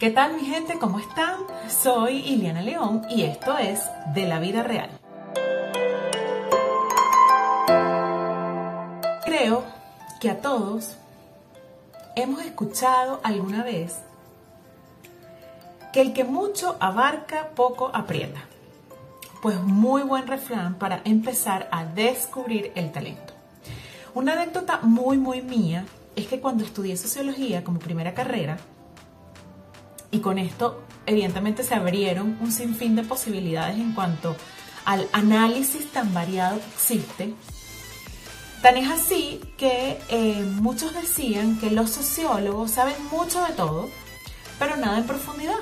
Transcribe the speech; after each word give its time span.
¿Qué 0.00 0.08
tal 0.08 0.32
mi 0.32 0.46
gente? 0.46 0.78
¿Cómo 0.78 0.98
están? 0.98 1.40
Soy 1.68 2.20
Iliana 2.20 2.62
León 2.62 3.02
y 3.10 3.24
esto 3.24 3.58
es 3.58 3.82
De 4.14 4.26
la 4.26 4.40
Vida 4.40 4.62
Real. 4.62 4.88
Creo 9.26 9.62
que 10.18 10.30
a 10.30 10.40
todos 10.40 10.96
hemos 12.16 12.42
escuchado 12.42 13.20
alguna 13.22 13.62
vez 13.62 13.98
que 15.92 16.00
el 16.00 16.14
que 16.14 16.24
mucho 16.24 16.78
abarca, 16.80 17.50
poco 17.54 17.90
aprieta. 17.92 18.40
Pues 19.42 19.60
muy 19.60 20.00
buen 20.00 20.26
refrán 20.26 20.76
para 20.76 21.02
empezar 21.04 21.68
a 21.70 21.84
descubrir 21.84 22.72
el 22.74 22.90
talento. 22.90 23.34
Una 24.14 24.32
anécdota 24.32 24.80
muy, 24.80 25.18
muy 25.18 25.42
mía 25.42 25.84
es 26.16 26.26
que 26.26 26.40
cuando 26.40 26.64
estudié 26.64 26.96
sociología 26.96 27.62
como 27.62 27.78
primera 27.78 28.14
carrera, 28.14 28.56
y 30.10 30.20
con 30.20 30.38
esto 30.38 30.82
evidentemente 31.06 31.62
se 31.62 31.74
abrieron 31.74 32.38
un 32.40 32.52
sinfín 32.52 32.96
de 32.96 33.02
posibilidades 33.02 33.76
en 33.78 33.92
cuanto 33.92 34.36
al 34.84 35.08
análisis 35.12 35.90
tan 35.90 36.12
variado 36.14 36.58
que 36.58 36.66
existe, 36.66 37.34
Tan 38.62 38.76
es 38.76 38.90
así 38.90 39.40
que 39.56 39.98
eh, 40.10 40.44
muchos 40.60 40.92
decían 40.92 41.58
que 41.58 41.70
los 41.70 41.90
sociólogos 41.90 42.72
saben 42.72 42.94
mucho 43.10 43.42
de 43.42 43.54
todo, 43.54 43.88
pero 44.58 44.76
nada 44.76 44.98
en 44.98 45.06
profundidad. 45.06 45.58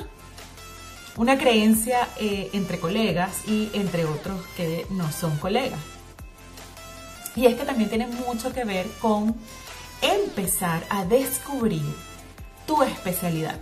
Una 1.17 1.39
creencia 1.39 2.09
eh, 2.19 2.51
entre 2.53 2.81
colegas 2.81 3.47
y 3.47 3.71
entre 3.73 4.05
otros 4.05 4.45
que 4.57 4.85
no 4.91 5.13
son 5.13 5.37
colegas. 5.39 5.79
Y 7.37 7.47
es 7.47 7.55
que 7.55 7.65
también 7.65 7.89
tiene 7.89 8.09
mucho 8.09 8.53
que 8.53 8.65
ver 8.65 8.89
con 9.01 9.37
empezar 10.03 10.83
a 10.91 11.05
descubrir 11.05 11.95
tu 12.67 12.83
especialidad, 12.83 13.61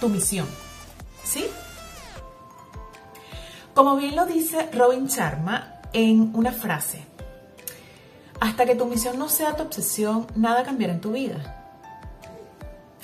tu 0.00 0.08
misión. 0.08 0.48
¿Sí? 1.22 1.46
Como 3.74 3.96
bien 3.96 4.16
lo 4.16 4.26
dice 4.26 4.68
Robin 4.72 5.06
Sharma 5.06 5.74
en 5.92 6.34
una 6.34 6.52
frase, 6.52 7.04
hasta 8.40 8.64
que 8.64 8.74
tu 8.74 8.86
misión 8.86 9.18
no 9.18 9.28
sea 9.28 9.54
tu 9.54 9.62
obsesión, 9.62 10.26
nada 10.34 10.64
cambiará 10.64 10.94
en 10.94 11.00
tu 11.00 11.12
vida. 11.12 11.76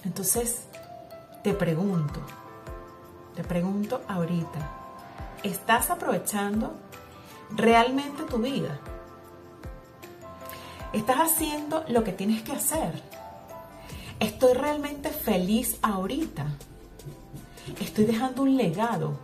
Entonces, 0.05 0.63
te 1.43 1.53
pregunto, 1.53 2.21
te 3.35 3.45
pregunto 3.45 4.03
ahorita, 4.09 4.71
¿estás 5.43 5.91
aprovechando 5.91 6.75
realmente 7.55 8.25
tu 8.25 8.39
vida? 8.39 8.79
¿Estás 10.93 11.19
haciendo 11.19 11.85
lo 11.89 12.03
que 12.03 12.13
tienes 12.13 12.43
que 12.43 12.53
hacer? 12.53 13.03
¿Estoy 14.19 14.55
realmente 14.55 15.11
feliz 15.11 15.77
ahorita? 15.83 16.47
¿Estoy 17.81 18.05
dejando 18.05 18.43
un 18.43 18.57
legado? 18.57 19.19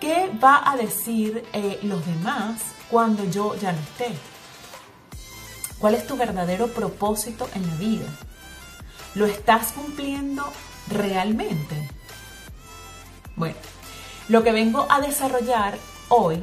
¿Qué 0.00 0.30
va 0.42 0.70
a 0.70 0.76
decir 0.76 1.44
eh, 1.52 1.78
los 1.82 2.04
demás 2.04 2.60
cuando 2.90 3.24
yo 3.24 3.54
ya 3.54 3.72
no 3.72 3.78
esté? 3.78 4.14
¿Cuál 5.78 5.94
es 5.94 6.06
tu 6.06 6.16
verdadero 6.16 6.68
propósito 6.68 7.48
en 7.54 7.66
la 7.66 7.74
vida? 7.76 8.06
¿Lo 9.14 9.26
estás 9.26 9.72
cumpliendo 9.72 10.44
realmente? 10.88 11.88
Bueno, 13.36 13.56
lo 14.28 14.42
que 14.42 14.52
vengo 14.52 14.86
a 14.90 15.00
desarrollar 15.00 15.78
hoy 16.08 16.42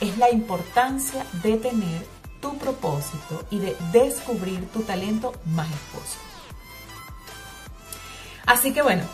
es 0.00 0.18
la 0.18 0.30
importancia 0.30 1.24
de 1.42 1.56
tener 1.56 2.06
tu 2.40 2.56
propósito 2.58 3.46
y 3.50 3.58
de 3.58 3.76
descubrir 3.92 4.66
tu 4.72 4.82
talento 4.82 5.32
más 5.46 5.68
esposo. 5.70 6.18
Así 8.46 8.72
que 8.72 8.82
bueno, 8.82 9.04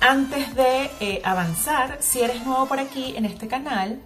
antes 0.00 0.54
de 0.54 0.90
eh, 1.00 1.22
avanzar, 1.24 1.98
si 2.00 2.20
eres 2.20 2.44
nuevo 2.44 2.66
por 2.66 2.78
aquí 2.78 3.14
en 3.16 3.24
este 3.24 3.48
canal, 3.48 4.00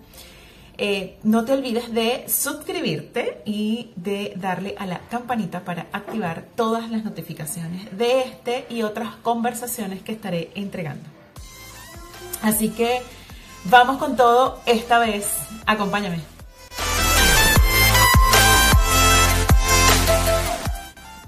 eh, 0.81 1.19
no 1.25 1.45
te 1.45 1.53
olvides 1.53 1.93
de 1.93 2.25
suscribirte 2.29 3.43
y 3.45 3.91
de 3.97 4.33
darle 4.37 4.77
a 4.79 4.87
la 4.87 5.01
campanita 5.11 5.65
para 5.65 5.89
activar 5.93 6.45
todas 6.55 6.89
las 6.89 7.05
notificaciones 7.05 7.97
de 7.99 8.21
este 8.21 8.65
y 8.71 8.83
otras 8.83 9.17
conversaciones 9.17 10.03
que 10.03 10.13
estaré 10.13 10.53
entregando. 10.55 11.09
Así 12.43 12.69
que 12.69 13.03
vamos 13.65 13.99
con 13.99 14.17
todo 14.17 14.61
esta 14.67 15.01
vez. 15.01 15.29
Acompáñame. 15.67 16.21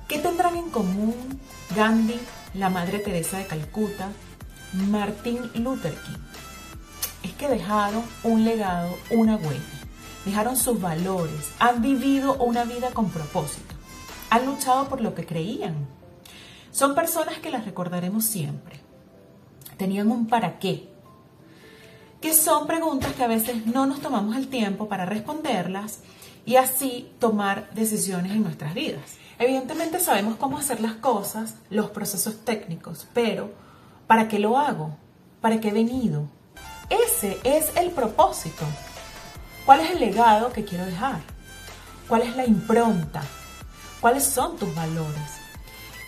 ¿Qué 0.06 0.18
tendrán 0.18 0.56
en 0.56 0.70
común 0.70 1.40
Gandhi, 1.74 2.20
la 2.54 2.70
Madre 2.70 3.00
Teresa 3.00 3.38
de 3.38 3.46
Calcuta, 3.46 4.10
Martin 4.72 5.50
Luther 5.54 5.94
King? 5.94 6.18
es 7.22 7.32
que 7.34 7.48
dejaron 7.48 8.02
un 8.22 8.44
legado, 8.44 8.96
una 9.10 9.36
huella, 9.36 9.60
dejaron 10.24 10.56
sus 10.56 10.80
valores, 10.80 11.50
han 11.58 11.82
vivido 11.82 12.34
una 12.36 12.64
vida 12.64 12.90
con 12.90 13.10
propósito, 13.10 13.74
han 14.30 14.46
luchado 14.46 14.88
por 14.88 15.00
lo 15.00 15.14
que 15.14 15.26
creían. 15.26 15.74
Son 16.70 16.94
personas 16.94 17.38
que 17.38 17.50
las 17.50 17.64
recordaremos 17.64 18.24
siempre. 18.24 18.80
Tenían 19.76 20.10
un 20.10 20.26
para 20.26 20.58
qué, 20.58 20.88
que 22.20 22.34
son 22.34 22.66
preguntas 22.66 23.14
que 23.14 23.24
a 23.24 23.28
veces 23.28 23.66
no 23.66 23.86
nos 23.86 24.00
tomamos 24.00 24.36
el 24.36 24.48
tiempo 24.48 24.88
para 24.88 25.06
responderlas 25.06 26.00
y 26.44 26.56
así 26.56 27.10
tomar 27.18 27.70
decisiones 27.74 28.32
en 28.32 28.42
nuestras 28.42 28.74
vidas. 28.74 29.16
Evidentemente 29.38 30.00
sabemos 30.00 30.36
cómo 30.36 30.58
hacer 30.58 30.80
las 30.80 30.94
cosas, 30.94 31.54
los 31.70 31.90
procesos 31.90 32.44
técnicos, 32.44 33.06
pero 33.14 33.50
¿para 34.10 34.26
qué 34.26 34.40
lo 34.40 34.58
hago? 34.58 34.96
¿Para 35.40 35.60
qué 35.60 35.68
he 35.68 35.72
venido? 35.72 36.24
Ese 36.88 37.38
es 37.44 37.70
el 37.76 37.92
propósito. 37.92 38.64
¿Cuál 39.64 39.78
es 39.78 39.92
el 39.92 40.00
legado 40.00 40.52
que 40.52 40.64
quiero 40.64 40.84
dejar? 40.84 41.20
¿Cuál 42.08 42.22
es 42.22 42.34
la 42.34 42.44
impronta? 42.44 43.22
¿Cuáles 44.00 44.24
son 44.24 44.56
tus 44.56 44.74
valores? 44.74 45.38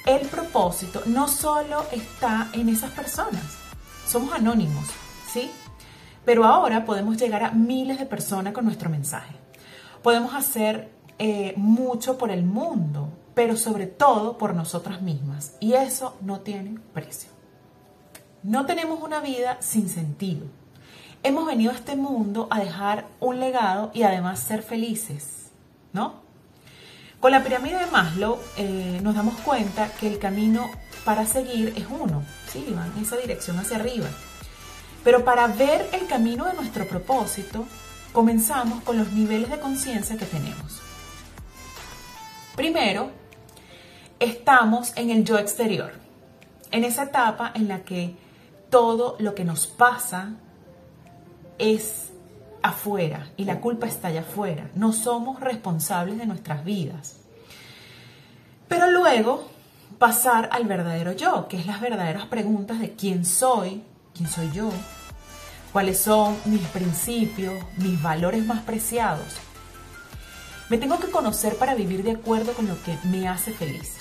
El 0.04 0.26
propósito 0.26 1.02
no 1.06 1.28
solo 1.28 1.86
está 1.92 2.48
en 2.54 2.70
esas 2.70 2.90
personas, 2.90 3.44
somos 4.04 4.34
anónimos, 4.34 4.88
¿sí? 5.32 5.52
Pero 6.24 6.44
ahora 6.44 6.84
podemos 6.84 7.16
llegar 7.18 7.44
a 7.44 7.52
miles 7.52 8.00
de 8.00 8.06
personas 8.06 8.52
con 8.52 8.64
nuestro 8.64 8.90
mensaje. 8.90 9.36
Podemos 10.02 10.34
hacer 10.34 10.90
eh, 11.20 11.54
mucho 11.56 12.18
por 12.18 12.32
el 12.32 12.42
mundo, 12.42 13.10
pero 13.34 13.56
sobre 13.56 13.86
todo 13.86 14.38
por 14.38 14.56
nosotras 14.56 15.02
mismas. 15.02 15.54
Y 15.60 15.74
eso 15.74 16.16
no 16.20 16.40
tiene 16.40 16.80
precio. 16.92 17.31
No 18.42 18.66
tenemos 18.66 19.02
una 19.02 19.20
vida 19.20 19.58
sin 19.60 19.88
sentido 19.88 20.46
hemos 21.22 21.46
venido 21.46 21.70
a 21.72 21.74
este 21.74 21.96
mundo 21.96 22.48
a 22.50 22.60
dejar 22.60 23.06
un 23.20 23.38
legado 23.40 23.90
y 23.94 24.02
además 24.02 24.40
ser 24.40 24.62
felices, 24.62 25.50
¿no? 25.92 26.22
Con 27.20 27.30
la 27.30 27.44
pirámide 27.44 27.78
de 27.78 27.86
Maslow 27.86 28.38
eh, 28.56 28.98
nos 29.02 29.14
damos 29.14 29.34
cuenta 29.40 29.88
que 29.92 30.08
el 30.08 30.18
camino 30.18 30.68
para 31.04 31.24
seguir 31.24 31.72
es 31.76 31.86
uno, 31.88 32.24
¿sí? 32.48 32.66
Va 32.76 32.86
en 32.86 33.02
esa 33.02 33.16
dirección 33.16 33.58
hacia 33.58 33.76
arriba. 33.76 34.08
Pero 35.04 35.24
para 35.24 35.46
ver 35.46 35.88
el 35.92 36.06
camino 36.06 36.44
de 36.46 36.54
nuestro 36.54 36.86
propósito, 36.88 37.66
comenzamos 38.12 38.82
con 38.82 38.98
los 38.98 39.12
niveles 39.12 39.50
de 39.50 39.60
conciencia 39.60 40.16
que 40.16 40.26
tenemos. 40.26 40.80
Primero, 42.56 43.10
estamos 44.18 44.92
en 44.96 45.10
el 45.10 45.24
yo 45.24 45.38
exterior, 45.38 45.92
en 46.72 46.84
esa 46.84 47.04
etapa 47.04 47.52
en 47.54 47.68
la 47.68 47.84
que 47.84 48.16
todo 48.72 49.16
lo 49.18 49.34
que 49.34 49.44
nos 49.44 49.66
pasa, 49.66 50.30
es 51.58 52.08
afuera 52.62 53.28
y 53.36 53.44
la 53.44 53.60
culpa 53.60 53.86
está 53.86 54.08
allá 54.08 54.22
afuera. 54.22 54.70
No 54.74 54.94
somos 54.94 55.40
responsables 55.40 56.16
de 56.16 56.24
nuestras 56.24 56.64
vidas. 56.64 57.16
Pero 58.68 58.90
luego 58.90 59.46
pasar 59.98 60.48
al 60.52 60.64
verdadero 60.64 61.12
yo, 61.12 61.48
que 61.48 61.58
es 61.58 61.66
las 61.66 61.82
verdaderas 61.82 62.24
preguntas 62.26 62.80
de 62.80 62.94
quién 62.94 63.26
soy, 63.26 63.82
quién 64.14 64.26
soy 64.26 64.50
yo, 64.52 64.70
cuáles 65.70 65.98
son 66.00 66.34
mis 66.46 66.62
principios, 66.68 67.62
mis 67.76 68.00
valores 68.00 68.42
más 68.46 68.62
preciados. 68.62 69.36
Me 70.70 70.78
tengo 70.78 70.98
que 70.98 71.10
conocer 71.10 71.56
para 71.56 71.74
vivir 71.74 72.02
de 72.04 72.12
acuerdo 72.12 72.54
con 72.54 72.66
lo 72.66 72.82
que 72.84 72.96
me 73.04 73.28
hace 73.28 73.52
feliz, 73.52 73.98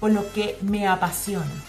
con 0.00 0.14
lo 0.14 0.32
que 0.32 0.56
me 0.62 0.88
apasiona, 0.88 1.62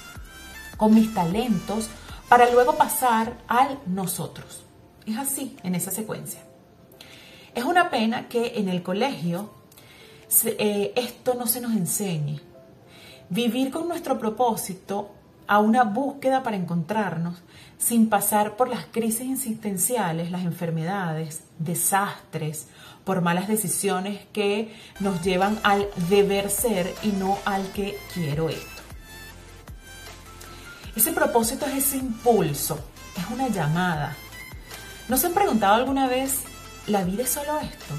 con 0.77 0.95
mis 0.95 1.13
talentos, 1.13 1.89
para 2.35 2.51
luego 2.51 2.75
pasar 2.75 3.37
al 3.47 3.79
nosotros. 3.85 4.65
Es 5.05 5.15
así, 5.17 5.55
en 5.63 5.73
esa 5.73 5.89
secuencia. 5.89 6.41
Es 7.53 7.63
una 7.63 7.89
pena 7.89 8.27
que 8.27 8.55
en 8.57 8.67
el 8.67 8.83
colegio 8.83 9.51
eh, 10.43 10.91
esto 10.97 11.35
no 11.35 11.47
se 11.47 11.61
nos 11.61 11.71
enseñe. 11.71 12.41
Vivir 13.29 13.71
con 13.71 13.87
nuestro 13.87 14.19
propósito 14.19 15.11
a 15.47 15.59
una 15.59 15.85
búsqueda 15.85 16.43
para 16.43 16.57
encontrarnos 16.57 17.41
sin 17.77 18.09
pasar 18.09 18.57
por 18.57 18.67
las 18.67 18.85
crisis 18.87 19.31
existenciales, 19.31 20.29
las 20.29 20.43
enfermedades, 20.43 21.45
desastres, 21.57 22.67
por 23.05 23.21
malas 23.21 23.47
decisiones 23.47 24.25
que 24.33 24.75
nos 24.99 25.21
llevan 25.21 25.57
al 25.63 25.87
deber 26.09 26.49
ser 26.49 26.93
y 27.01 27.13
no 27.13 27.37
al 27.45 27.71
que 27.71 27.97
quiero 28.13 28.49
esto. 28.49 28.74
Ese 30.95 31.11
propósito 31.11 31.65
es 31.65 31.75
ese 31.75 31.97
impulso, 31.97 32.79
es 33.17 33.29
una 33.29 33.49
llamada. 33.49 34.15
¿No 35.09 35.17
se 35.17 35.27
han 35.27 35.33
preguntado 35.33 35.75
alguna 35.75 36.07
vez, 36.07 36.43
¿la 36.87 37.03
vida 37.03 37.23
es 37.23 37.29
solo 37.29 37.59
esto? 37.59 37.93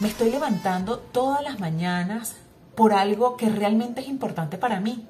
Me 0.00 0.08
estoy 0.08 0.30
levantando 0.30 0.98
todas 0.98 1.42
las 1.42 1.60
mañanas 1.60 2.34
por 2.74 2.92
algo 2.92 3.36
que 3.36 3.48
realmente 3.48 4.00
es 4.00 4.08
importante 4.08 4.58
para 4.58 4.80
mí. 4.80 5.06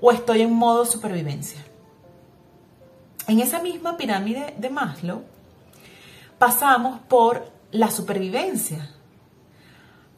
O 0.00 0.12
estoy 0.12 0.42
en 0.42 0.52
modo 0.52 0.86
supervivencia. 0.86 1.64
En 3.26 3.40
esa 3.40 3.60
misma 3.60 3.96
pirámide 3.96 4.54
de 4.56 4.70
Maslow 4.70 5.24
pasamos 6.38 7.00
por 7.00 7.50
la 7.72 7.90
supervivencia. 7.90 8.90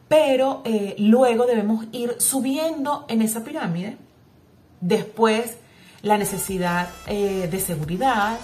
Pero 0.09 0.61
eh, 0.65 0.95
luego 0.99 1.47
debemos 1.47 1.87
ir 1.93 2.17
subiendo 2.21 3.07
en 3.09 3.23
esa 3.23 3.43
pirámide. 3.43 3.97
Después 4.83 5.59
la 6.03 6.19
necesidad 6.19 6.91
eh, 7.07 7.49
de 7.51 7.61
seguridad. 7.61 8.37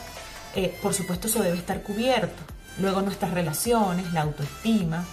Eh, 0.55 0.79
por 0.81 0.94
supuesto 0.94 1.26
eso 1.26 1.43
debe 1.43 1.58
estar 1.58 1.82
cubierto. 1.82 2.43
Luego 2.79 3.02
nuestras 3.02 3.32
relaciones, 3.35 4.12
la 4.12 4.23
autoestima, 4.23 5.05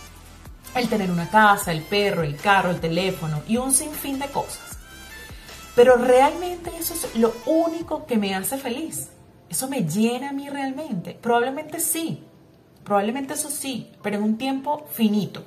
el 0.75 0.87
tener 0.87 1.09
una 1.09 1.29
casa, 1.29 1.71
el 1.71 1.81
perro, 1.81 2.21
el 2.21 2.37
carro, 2.37 2.69
el 2.69 2.79
teléfono 2.79 3.41
y 3.47 3.57
un 3.57 3.73
sinfín 3.73 4.19
de 4.19 4.27
cosas. 4.27 4.77
Pero 5.75 5.97
realmente 5.97 6.71
eso 6.79 6.93
es 6.93 7.15
lo 7.15 7.33
único 7.47 8.05
que 8.05 8.17
me 8.17 8.35
hace 8.35 8.57
feliz. 8.57 9.09
Eso 9.49 9.67
me 9.67 9.81
llena 9.81 10.29
a 10.29 10.33
mí 10.33 10.47
realmente. 10.47 11.17
Probablemente 11.19 11.79
sí, 11.79 12.23
probablemente 12.83 13.33
eso 13.33 13.49
sí, 13.49 13.91
pero 14.03 14.17
en 14.17 14.23
un 14.23 14.37
tiempo 14.37 14.87
finito. 14.91 15.43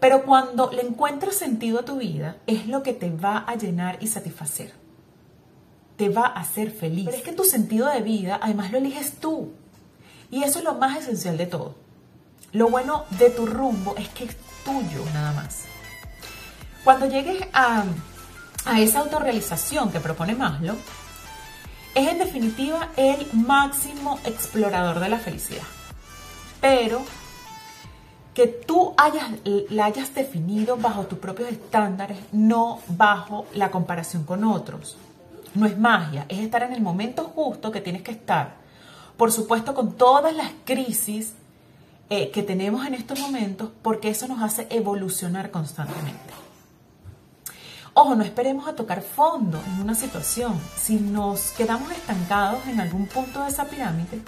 Pero 0.00 0.24
cuando 0.24 0.70
le 0.72 0.82
encuentras 0.82 1.34
sentido 1.34 1.80
a 1.80 1.84
tu 1.84 1.98
vida, 1.98 2.38
es 2.46 2.66
lo 2.66 2.82
que 2.82 2.94
te 2.94 3.10
va 3.10 3.44
a 3.46 3.54
llenar 3.54 3.98
y 4.00 4.06
satisfacer. 4.06 4.72
Te 5.96 6.08
va 6.08 6.26
a 6.26 6.40
hacer 6.40 6.70
feliz. 6.70 7.04
Pero 7.04 7.16
es 7.18 7.22
que 7.22 7.32
tu 7.32 7.44
sentido 7.44 7.86
de 7.88 8.00
vida, 8.00 8.40
además 8.42 8.72
lo 8.72 8.78
eliges 8.78 9.20
tú. 9.20 9.52
Y 10.30 10.42
eso 10.42 10.58
es 10.58 10.64
lo 10.64 10.74
más 10.74 10.98
esencial 10.98 11.36
de 11.36 11.46
todo. 11.46 11.74
Lo 12.52 12.70
bueno 12.70 13.04
de 13.10 13.30
tu 13.30 13.46
rumbo 13.46 13.94
es 13.96 14.08
que 14.08 14.24
es 14.24 14.36
tuyo 14.64 15.04
nada 15.12 15.32
más. 15.32 15.64
Cuando 16.82 17.06
llegues 17.06 17.46
a, 17.52 17.84
esa 18.78 19.00
autorrealización 19.00 19.92
que 19.92 20.00
propone 20.00 20.34
Maslow, 20.34 20.76
es 21.94 22.08
en 22.08 22.18
definitiva 22.18 22.88
el 22.96 23.26
máximo 23.32 24.18
explorador 24.24 25.00
de 25.00 25.08
la 25.10 25.18
felicidad. 25.18 25.62
Pero 26.60 27.02
que 28.34 28.46
tú 28.46 28.94
hayas, 28.96 29.24
la 29.70 29.86
hayas 29.86 30.14
definido 30.14 30.76
bajo 30.76 31.06
tus 31.06 31.18
propios 31.18 31.50
estándares, 31.50 32.18
no 32.32 32.80
bajo 32.88 33.46
la 33.54 33.70
comparación 33.70 34.24
con 34.24 34.44
otros. 34.44 34.96
No 35.54 35.66
es 35.66 35.76
magia, 35.78 36.26
es 36.28 36.38
estar 36.38 36.62
en 36.62 36.72
el 36.72 36.80
momento 36.80 37.24
justo 37.24 37.72
que 37.72 37.80
tienes 37.80 38.02
que 38.02 38.12
estar. 38.12 38.54
Por 39.16 39.32
supuesto, 39.32 39.74
con 39.74 39.96
todas 39.96 40.34
las 40.34 40.52
crisis 40.64 41.34
eh, 42.08 42.30
que 42.30 42.42
tenemos 42.42 42.86
en 42.86 42.94
estos 42.94 43.18
momentos 43.18 43.70
porque 43.82 44.10
eso 44.10 44.28
nos 44.28 44.42
hace 44.42 44.66
evolucionar 44.70 45.50
constantemente. 45.50 46.34
Ojo, 47.94 48.14
no 48.14 48.22
esperemos 48.22 48.68
a 48.68 48.74
tocar 48.74 49.02
fondo 49.02 49.60
en 49.66 49.82
una 49.82 49.94
situación. 49.94 50.58
Si 50.76 50.96
nos 50.96 51.50
quedamos 51.50 51.90
estancados 51.90 52.64
en 52.68 52.80
algún 52.80 53.06
punto 53.06 53.42
de 53.42 53.48
esa 53.48 53.64
pirámide, 53.64 54.22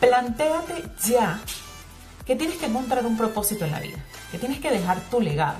plantéate 0.00 0.84
ya 1.06 1.40
que 2.26 2.36
tienes 2.36 2.56
que 2.56 2.66
encontrar 2.66 3.04
un 3.06 3.16
propósito 3.16 3.64
en 3.64 3.72
la 3.72 3.80
vida, 3.80 3.98
que 4.30 4.38
tienes 4.38 4.60
que 4.60 4.70
dejar 4.70 5.00
tu 5.10 5.20
legado. 5.20 5.58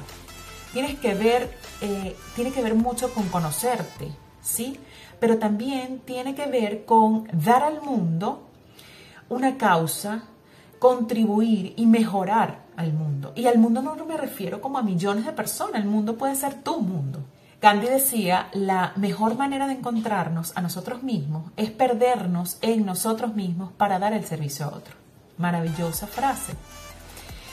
Tienes 0.72 0.98
que 0.98 1.14
ver, 1.14 1.56
eh, 1.80 2.16
tiene 2.34 2.50
que 2.50 2.62
ver 2.62 2.74
mucho 2.74 3.12
con 3.12 3.28
conocerte, 3.28 4.08
¿sí? 4.42 4.78
Pero 5.20 5.38
también 5.38 6.00
tiene 6.00 6.34
que 6.34 6.46
ver 6.46 6.84
con 6.84 7.28
dar 7.32 7.62
al 7.62 7.80
mundo 7.80 8.48
una 9.28 9.56
causa, 9.56 10.24
contribuir 10.78 11.74
y 11.76 11.86
mejorar 11.86 12.64
al 12.76 12.92
mundo. 12.92 13.32
Y 13.36 13.46
al 13.46 13.58
mundo 13.58 13.82
no 13.82 14.04
me 14.04 14.16
refiero 14.16 14.60
como 14.60 14.78
a 14.78 14.82
millones 14.82 15.24
de 15.26 15.32
personas, 15.32 15.82
el 15.82 15.88
mundo 15.88 16.16
puede 16.16 16.34
ser 16.34 16.62
tu 16.62 16.80
mundo. 16.80 17.20
Gandhi 17.62 17.86
decía, 17.86 18.48
la 18.52 18.92
mejor 18.96 19.36
manera 19.36 19.66
de 19.66 19.74
encontrarnos 19.74 20.54
a 20.56 20.60
nosotros 20.60 21.02
mismos 21.02 21.50
es 21.56 21.70
perdernos 21.70 22.58
en 22.60 22.84
nosotros 22.84 23.34
mismos 23.34 23.72
para 23.72 23.98
dar 23.98 24.12
el 24.12 24.24
servicio 24.24 24.66
a 24.66 24.68
otro. 24.68 25.03
Maravillosa 25.38 26.06
frase. 26.06 26.54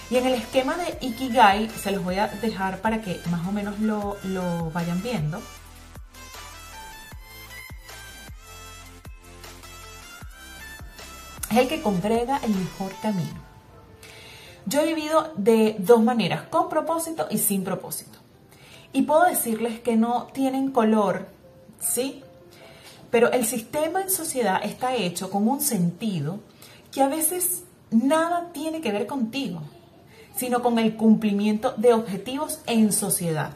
Y 0.10 0.18
en 0.18 0.25
el 0.28 0.33
esquema 0.33 0.75
de 0.78 0.98
Ikigai, 1.01 1.69
se 1.69 1.92
los 1.92 2.04
voy 2.04 2.18
a 2.18 2.28
dejar 2.28 2.80
para 2.80 3.01
que 3.01 3.22
más 3.30 3.48
o 3.48 3.51
menos 3.51 3.80
lo, 3.80 4.18
lo 4.24 4.69
vayan 4.72 5.01
viendo. 5.01 5.42
es 11.51 11.57
el 11.57 11.68
que 11.68 11.81
congrega 11.81 12.39
el 12.44 12.56
mejor 12.56 12.94
camino. 13.01 13.51
Yo 14.66 14.81
he 14.81 14.88
vivido 14.88 15.34
de 15.36 15.75
dos 15.80 16.01
maneras, 16.01 16.44
con 16.44 16.69
propósito 16.69 17.27
y 17.30 17.38
sin 17.39 17.63
propósito. 17.63 18.19
Y 18.94 19.04
puedo 19.04 19.25
decirles 19.25 19.80
que 19.80 19.98
no 19.98 20.27
tienen 20.34 20.72
color, 20.72 21.27
¿sí? 21.80 22.24
Pero 23.10 23.31
el 23.31 23.45
sistema 23.45 24.01
en 24.01 24.10
sociedad 24.10 24.62
está 24.63 24.95
hecho 24.95 25.30
con 25.30 25.48
un 25.48 25.62
sentido 25.62 26.39
que 26.92 27.01
a 27.01 27.07
veces 27.07 27.63
nada 27.92 28.50
tiene 28.54 28.82
que 28.82 28.92
ver 28.92 29.06
contigo, 29.06 29.62
sino 30.36 30.62
con 30.62 30.80
el 30.80 30.96
cumplimiento 30.96 31.74
de 31.78 31.94
objetivos 31.94 32.60
en 32.66 32.92
sociedad. 32.92 33.52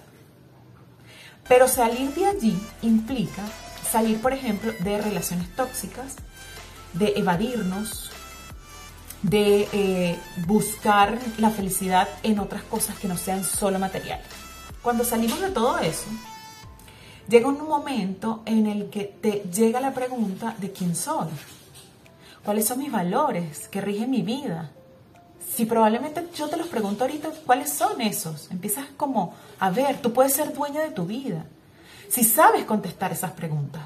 Pero 1.48 1.68
salir 1.68 2.14
de 2.14 2.26
allí 2.26 2.58
implica 2.82 3.44
salir, 3.90 4.22
por 4.22 4.34
ejemplo, 4.34 4.74
de 4.80 5.02
relaciones 5.02 5.48
tóxicas, 5.56 6.16
de 6.94 7.14
evadirnos, 7.16 8.12
de 9.22 9.68
eh, 9.72 10.20
buscar 10.46 11.18
la 11.38 11.50
felicidad 11.50 12.08
en 12.24 12.40
otras 12.40 12.64
cosas 12.64 12.98
que 12.98 13.08
no 13.08 13.18
sean 13.18 13.44
solo 13.44 13.80
materiales. 13.80 14.26
Cuando 14.82 15.04
salimos 15.04 15.40
de 15.42 15.50
todo 15.50 15.80
eso, 15.80 16.08
llega 17.28 17.48
un 17.48 17.68
momento 17.68 18.44
en 18.46 18.68
el 18.68 18.90
que 18.90 19.06
te 19.06 19.44
llega 19.52 19.80
la 19.80 19.94
pregunta 19.94 20.56
de 20.60 20.72
quién 20.72 20.96
soy, 20.96 21.28
cuáles 22.46 22.68
son 22.68 22.80
mis 22.80 22.92
valores 22.92 23.68
que 23.68 23.82
rigen 23.82 24.12
mi 24.12 24.22
vida. 24.22 24.72
Si 25.54 25.66
probablemente 25.66 26.28
yo 26.36 26.48
te 26.48 26.58
los 26.58 26.68
pregunto 26.68 27.04
ahorita, 27.04 27.30
¿cuáles 27.46 27.72
son 27.72 28.00
esos? 28.02 28.50
Empiezas 28.52 28.86
como 28.96 29.34
a 29.60 29.72
ver, 29.72 30.02
tú 30.02 30.14
puedes 30.14 30.34
ser 30.34 30.54
dueña 30.54 30.82
de 30.82 30.92
tu 30.92 31.06
vida. 31.06 31.46
Si 32.08 32.24
sabes 32.24 32.66
contestar 32.66 33.12
esas 33.12 33.32
preguntas, 33.32 33.82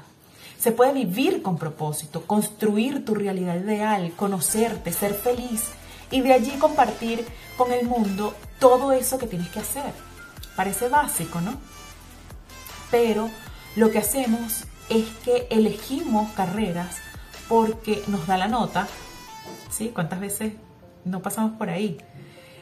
se 0.58 0.72
puede 0.72 0.92
vivir 0.92 1.42
con 1.42 1.56
propósito, 1.56 2.26
construir 2.26 3.04
tu 3.04 3.14
realidad 3.14 3.56
ideal, 3.56 4.12
conocerte, 4.14 4.92
ser 4.92 5.14
feliz 5.14 5.64
y 6.10 6.20
de 6.20 6.34
allí 6.34 6.50
compartir 6.58 7.24
con 7.56 7.72
el 7.72 7.86
mundo 7.86 8.34
todo 8.58 8.92
eso 8.92 9.16
que 9.16 9.26
tienes 9.26 9.48
que 9.48 9.60
hacer. 9.60 9.92
Parece 10.54 10.88
básico, 10.88 11.40
¿no? 11.40 11.54
Pero 12.90 13.30
lo 13.76 13.90
que 13.90 13.98
hacemos 13.98 14.64
es 14.90 15.06
que 15.24 15.46
elegimos 15.50 16.30
carreras 16.32 16.96
porque 17.50 18.04
nos 18.06 18.28
da 18.28 18.38
la 18.38 18.46
nota, 18.46 18.86
¿sí? 19.70 19.88
¿Cuántas 19.92 20.20
veces 20.20 20.52
no 21.04 21.20
pasamos 21.20 21.58
por 21.58 21.68
ahí? 21.68 21.98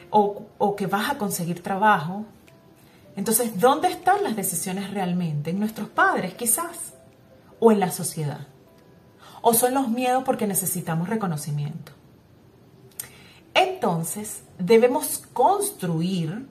O, 0.09 0.75
que 0.75 0.87
vas 0.87 1.11
a 1.11 1.17
conseguir 1.19 1.61
trabajo. 1.61 2.25
Entonces, 3.15 3.59
¿dónde 3.59 3.89
están 3.89 4.23
las 4.23 4.35
decisiones 4.35 4.89
realmente? 4.89 5.51
En 5.51 5.59
nuestros 5.59 5.89
padres, 5.89 6.33
quizás 6.33 6.95
o 7.59 7.71
en 7.71 7.79
la 7.79 7.91
sociedad? 7.91 8.47
¿O 9.43 9.53
son 9.53 9.75
los 9.75 9.89
miedos 9.89 10.23
porque 10.23 10.47
necesitamos 10.47 11.07
reconocimiento? 11.07 11.91
Entonces, 13.53 14.41
debemos 14.57 15.21
construir 15.33 16.47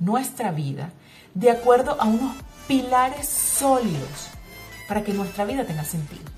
nuestra 0.00 0.52
vida 0.52 0.92
de 1.34 1.50
acuerdo 1.50 2.00
a 2.00 2.06
unos 2.06 2.34
pilares 2.66 3.28
sólidos 3.28 4.30
para 4.88 5.04
que 5.04 5.12
nuestra 5.12 5.44
vida 5.44 5.66
tenga 5.66 5.84
sentido. 5.84 6.37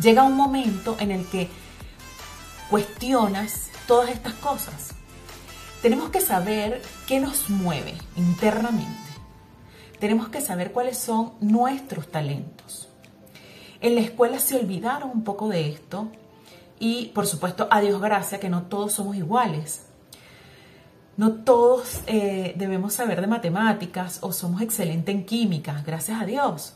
Llega 0.00 0.22
un 0.22 0.36
momento 0.36 0.96
en 0.98 1.10
el 1.10 1.26
que 1.26 1.48
cuestionas 2.70 3.70
todas 3.86 4.10
estas 4.10 4.34
cosas. 4.34 4.90
Tenemos 5.82 6.10
que 6.10 6.20
saber 6.20 6.80
qué 7.06 7.20
nos 7.20 7.50
mueve 7.50 7.94
internamente 8.16 9.12
tenemos 10.02 10.30
que 10.30 10.40
saber 10.40 10.72
cuáles 10.72 10.98
son 10.98 11.34
nuestros 11.40 12.08
talentos. 12.08 12.88
En 13.80 13.94
la 13.94 14.00
escuela 14.00 14.40
se 14.40 14.56
olvidaron 14.56 15.12
un 15.14 15.22
poco 15.22 15.48
de 15.48 15.68
esto 15.68 16.08
y 16.80 17.12
por 17.14 17.24
supuesto, 17.24 17.68
a 17.70 17.80
Dios 17.80 18.00
gracia, 18.00 18.40
que 18.40 18.48
no 18.48 18.64
todos 18.64 18.94
somos 18.94 19.14
iguales. 19.14 19.86
No 21.16 21.34
todos 21.44 22.00
eh, 22.08 22.52
debemos 22.56 22.94
saber 22.94 23.20
de 23.20 23.28
matemáticas 23.28 24.18
o 24.22 24.32
somos 24.32 24.60
excelentes 24.60 25.14
en 25.14 25.24
química, 25.24 25.80
gracias 25.86 26.20
a 26.20 26.26
Dios. 26.26 26.74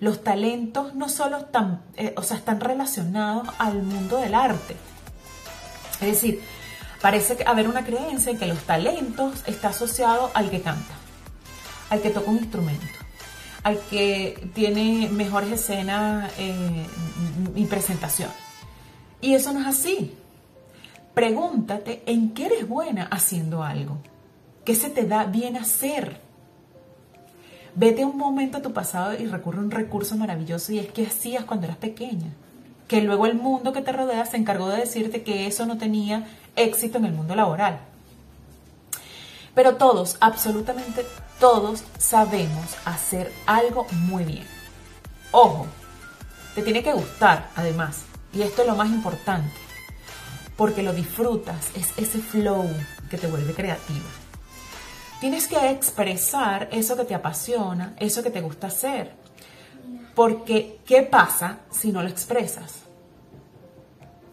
Los 0.00 0.24
talentos 0.24 0.94
no 0.94 1.08
solo 1.08 1.36
están, 1.38 1.82
eh, 1.96 2.14
o 2.16 2.22
sea, 2.22 2.36
están 2.36 2.60
relacionados 2.60 3.48
al 3.58 3.82
mundo 3.82 4.16
del 4.16 4.34
arte. 4.34 4.76
Es 6.00 6.06
decir, 6.06 6.40
parece 7.00 7.36
haber 7.46 7.68
una 7.68 7.84
creencia 7.84 8.32
en 8.32 8.38
que 8.38 8.46
los 8.46 8.60
talentos 8.60 9.42
está 9.46 9.68
asociado 9.68 10.30
al 10.34 10.50
que 10.50 10.62
canta 10.62 11.00
al 11.90 12.00
que 12.00 12.10
toca 12.10 12.30
un 12.30 12.38
instrumento, 12.38 12.86
al 13.62 13.78
que 13.90 14.48
tiene 14.54 15.10
mejores 15.10 15.52
escenas 15.52 16.32
eh, 16.38 16.86
y 17.54 17.66
presentación. 17.66 18.30
Y 19.20 19.34
eso 19.34 19.52
no 19.52 19.60
es 19.60 19.66
así. 19.66 20.14
Pregúntate 21.12 22.02
en 22.06 22.32
qué 22.32 22.46
eres 22.46 22.66
buena 22.66 23.04
haciendo 23.10 23.62
algo. 23.62 23.98
¿Qué 24.64 24.74
se 24.74 24.88
te 24.88 25.04
da 25.04 25.24
bien 25.24 25.56
hacer? 25.56 26.20
Vete 27.74 28.04
un 28.04 28.16
momento 28.16 28.58
a 28.58 28.62
tu 28.62 28.72
pasado 28.72 29.14
y 29.14 29.26
recurre 29.26 29.58
a 29.58 29.62
un 29.62 29.70
recurso 29.70 30.16
maravilloso 30.16 30.72
y 30.72 30.80
es 30.80 30.90
que 30.90 31.06
hacías 31.06 31.44
cuando 31.44 31.66
eras 31.66 31.78
pequeña. 31.78 32.32
Que 32.88 33.00
luego 33.00 33.26
el 33.26 33.36
mundo 33.36 33.72
que 33.72 33.82
te 33.82 33.92
rodea 33.92 34.26
se 34.26 34.36
encargó 34.36 34.68
de 34.68 34.78
decirte 34.78 35.22
que 35.22 35.46
eso 35.46 35.66
no 35.66 35.78
tenía 35.78 36.26
éxito 36.56 36.98
en 36.98 37.04
el 37.04 37.12
mundo 37.12 37.36
laboral. 37.36 37.80
Pero 39.54 39.76
todos, 39.76 40.16
absolutamente 40.20 41.04
todos, 41.38 41.84
sabemos 41.98 42.76
hacer 42.84 43.32
algo 43.46 43.86
muy 43.92 44.24
bien. 44.24 44.46
Ojo, 45.30 45.66
te 46.54 46.62
tiene 46.62 46.82
que 46.82 46.92
gustar 46.92 47.50
además. 47.54 48.02
Y 48.32 48.42
esto 48.42 48.62
es 48.62 48.68
lo 48.68 48.76
más 48.76 48.88
importante. 48.88 49.50
Porque 50.56 50.82
lo 50.82 50.92
disfrutas, 50.92 51.70
es 51.76 51.96
ese 51.96 52.18
flow 52.18 52.68
que 53.08 53.16
te 53.16 53.28
vuelve 53.28 53.54
creativa. 53.54 54.06
Tienes 55.20 55.46
que 55.46 55.70
expresar 55.70 56.70
eso 56.72 56.96
que 56.96 57.04
te 57.04 57.14
apasiona, 57.14 57.94
eso 57.98 58.22
que 58.22 58.30
te 58.30 58.40
gusta 58.40 58.68
hacer. 58.68 59.12
Porque, 60.14 60.80
¿qué 60.86 61.02
pasa 61.02 61.58
si 61.70 61.92
no 61.92 62.02
lo 62.02 62.08
expresas? 62.08 62.80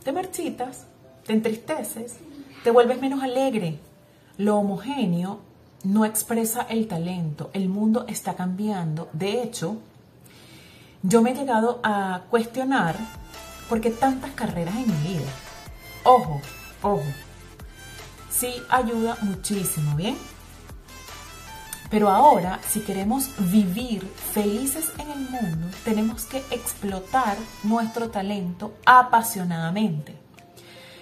Te 0.05 0.13
marchitas, 0.13 0.85
te 1.25 1.33
entristeces, 1.33 2.15
te 2.63 2.71
vuelves 2.71 3.01
menos 3.01 3.21
alegre. 3.21 3.79
Lo 4.37 4.59
homogéneo 4.59 5.41
no 5.83 6.05
expresa 6.05 6.61
el 6.69 6.87
talento. 6.87 7.49
El 7.51 7.67
mundo 7.67 8.05
está 8.07 8.35
cambiando. 8.35 9.09
De 9.11 9.43
hecho, 9.43 9.77
yo 11.03 11.21
me 11.21 11.31
he 11.31 11.35
llegado 11.35 11.81
a 11.83 12.21
cuestionar 12.29 12.95
por 13.67 13.81
qué 13.81 13.91
tantas 13.91 14.31
carreras 14.31 14.75
en 14.75 14.87
mi 14.87 15.09
vida. 15.09 15.29
Ojo, 16.05 16.41
ojo. 16.81 17.03
Sí 18.29 18.53
ayuda 18.69 19.17
muchísimo, 19.21 19.93
¿bien? 19.97 20.15
Pero 21.89 22.09
ahora, 22.09 22.59
si 22.67 22.81
queremos 22.81 23.29
vivir 23.49 24.05
felices 24.05 24.91
en 24.99 25.09
el 25.09 25.19
mundo, 25.19 25.67
tenemos 25.85 26.25
que 26.25 26.39
explotar 26.51 27.37
nuestro 27.63 28.09
talento 28.09 28.73
apasionadamente. 28.85 30.15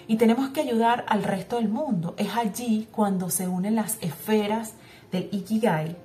Y 0.07 0.17
tenemos 0.17 0.49
que 0.49 0.61
ayudar 0.61 1.03
al 1.07 1.23
resto 1.23 1.55
del 1.55 1.69
mundo. 1.69 2.13
Es 2.17 2.35
allí 2.35 2.87
cuando 2.91 3.31
se 3.31 3.47
unen 3.47 3.75
las 3.75 3.97
esferas 4.01 4.73
del 5.11 5.27
Ikigai 5.31 5.95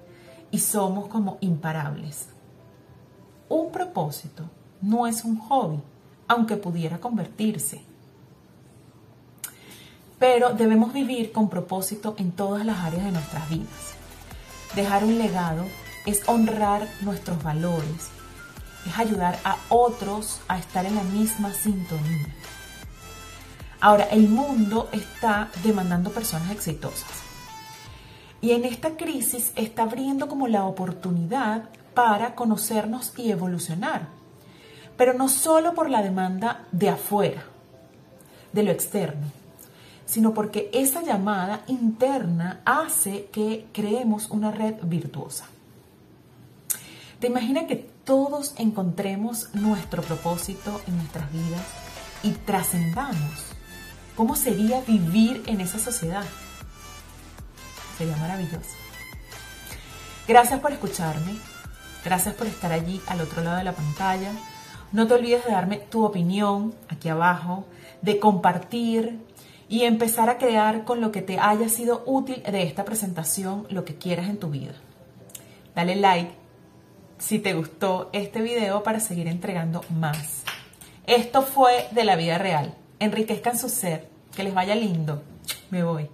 y 0.51 0.59
somos 0.59 1.09
como 1.09 1.37
imparables. 1.43 2.29
Un 3.51 3.71
propósito 3.71 4.45
no 4.81 5.07
es 5.07 5.25
un 5.25 5.37
hobby, 5.39 5.83
aunque 6.27 6.57
pudiera 6.57 6.99
convertirse. 6.99 7.83
Pero 10.19 10.55
debemos 10.55 10.95
vivir 10.95 11.33
con 11.33 11.51
propósito 11.51 12.15
en 12.17 12.33
todas 12.33 12.65
las 12.65 12.79
áreas 12.79 13.05
de 13.05 13.13
nuestras 13.13 13.51
vidas. 13.51 14.00
Dejar 14.75 15.05
un 15.05 15.19
legado 15.19 15.65
es 16.07 16.23
honrar 16.29 16.87
nuestros 17.01 17.43
valores, 17.43 18.09
es 18.87 18.99
ayudar 18.99 19.39
a 19.45 19.57
otros 19.69 20.41
a 20.47 20.59
estar 20.59 20.87
en 20.87 20.95
la 20.95 21.03
misma 21.03 21.53
sintonía. 21.53 22.29
Ahora, 23.81 24.05
el 24.05 24.29
mundo 24.29 24.89
está 24.93 25.49
demandando 25.65 26.11
personas 26.11 26.51
exitosas. 26.53 27.11
Y 28.41 28.53
en 28.53 28.65
esta 28.65 28.97
crisis 28.97 29.53
está 29.57 29.83
abriendo 29.83 30.29
como 30.29 30.47
la 30.49 30.65
oportunidad 30.65 31.65
para 31.95 32.35
conocernos 32.35 33.13
y 33.17 33.31
evolucionar. 33.31 34.09
Pero 34.97 35.15
no 35.15 35.29
solo 35.29 35.75
por 35.75 35.91
la 35.91 36.03
demanda 36.03 36.67
de 36.73 36.91
afuera, 36.91 37.43
de 38.53 38.63
lo 38.63 38.71
externo, 38.71 39.27
sino 40.11 40.35
porque 40.35 40.69
esa 40.73 41.03
llamada 41.03 41.63
interna 41.69 42.63
hace 42.65 43.27
que 43.27 43.69
creemos 43.73 44.29
una 44.31 44.51
red 44.51 44.75
virtuosa. 44.83 45.47
¿Te 47.21 47.29
imaginas 47.29 47.67
que 47.67 47.77
todos 47.77 48.55
encontremos 48.59 49.55
nuestro 49.55 50.03
propósito 50.03 50.81
en 50.89 50.97
nuestras 50.97 51.33
vidas 51.33 51.65
y 52.25 52.33
trascendamos? 52.33 53.55
¿Cómo 54.17 54.35
sería 54.35 54.81
vivir 54.81 55.45
en 55.47 55.61
esa 55.61 55.79
sociedad? 55.79 56.25
Sería 57.97 58.17
maravilloso. 58.17 58.71
Gracias 60.27 60.59
por 60.59 60.73
escucharme. 60.73 61.37
Gracias 62.05 62.35
por 62.35 62.49
estar 62.49 62.73
allí 62.73 63.01
al 63.07 63.21
otro 63.21 63.45
lado 63.45 63.59
de 63.59 63.65
la 63.65 63.75
pantalla. 63.75 64.33
No 64.91 65.07
te 65.07 65.15
olvides 65.15 65.45
de 65.45 65.53
darme 65.53 65.77
tu 65.77 66.05
opinión 66.05 66.75
aquí 66.89 67.09
abajo, 67.09 67.65
de 68.03 68.19
compartir, 68.19 69.21
y 69.71 69.85
empezar 69.85 70.29
a 70.29 70.37
crear 70.37 70.85
con 70.85 71.01
lo 71.01 71.13
que 71.13 71.23
te 71.23 71.39
haya 71.39 71.69
sido 71.69 72.03
útil 72.05 72.43
de 72.43 72.65
esta 72.65 72.85
presentación 72.85 73.67
lo 73.71 73.85
que 73.85 73.95
quieras 73.95 74.29
en 74.29 74.37
tu 74.37 74.51
vida. 74.51 74.75
Dale 75.77 75.95
like 75.95 76.33
si 77.19 77.39
te 77.39 77.55
gustó 77.55 78.11
este 78.13 78.43
video 78.43 78.83
para 78.83 78.99
seguir 78.99 79.29
entregando 79.29 79.83
más. 79.91 80.43
Esto 81.07 81.43
fue 81.43 81.87
de 81.93 82.05
la 82.05 82.17
vida 82.17 82.37
real. 82.37 82.75
Enriquezcan 82.99 83.57
su 83.57 83.69
ser. 83.69 84.09
Que 84.35 84.43
les 84.45 84.55
vaya 84.55 84.75
lindo. 84.75 85.23
Me 85.71 85.83
voy. 85.83 86.09